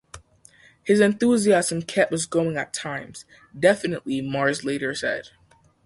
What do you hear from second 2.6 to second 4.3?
times, definitely,"